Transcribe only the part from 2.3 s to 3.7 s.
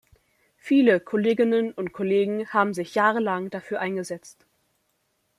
haben sich jahrelang